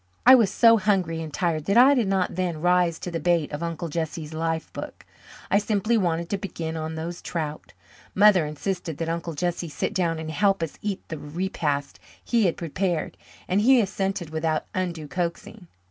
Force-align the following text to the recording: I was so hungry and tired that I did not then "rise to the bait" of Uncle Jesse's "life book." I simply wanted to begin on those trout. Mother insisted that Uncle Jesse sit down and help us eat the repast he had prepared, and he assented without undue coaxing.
I 0.25 0.33
was 0.33 0.49
so 0.49 0.77
hungry 0.77 1.21
and 1.21 1.31
tired 1.31 1.65
that 1.65 1.77
I 1.77 1.93
did 1.93 2.07
not 2.07 2.33
then 2.33 2.59
"rise 2.59 2.97
to 2.97 3.11
the 3.11 3.19
bait" 3.19 3.51
of 3.51 3.61
Uncle 3.61 3.87
Jesse's 3.87 4.33
"life 4.33 4.73
book." 4.73 5.05
I 5.51 5.59
simply 5.59 5.95
wanted 5.95 6.27
to 6.31 6.39
begin 6.39 6.75
on 6.75 6.95
those 6.95 7.21
trout. 7.21 7.73
Mother 8.15 8.43
insisted 8.47 8.97
that 8.97 9.09
Uncle 9.09 9.35
Jesse 9.35 9.69
sit 9.69 9.93
down 9.93 10.17
and 10.17 10.31
help 10.31 10.63
us 10.63 10.79
eat 10.81 11.07
the 11.09 11.19
repast 11.19 11.99
he 12.23 12.45
had 12.47 12.57
prepared, 12.57 13.15
and 13.47 13.61
he 13.61 13.79
assented 13.79 14.31
without 14.31 14.65
undue 14.73 15.07
coaxing. 15.07 15.67